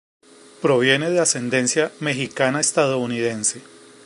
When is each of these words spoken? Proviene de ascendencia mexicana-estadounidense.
Proviene 0.63 1.11
de 1.11 1.19
ascendencia 1.19 1.91
mexicana-estadounidense. 1.99 3.61